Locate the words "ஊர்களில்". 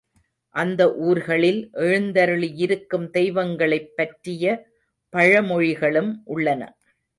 0.99-1.69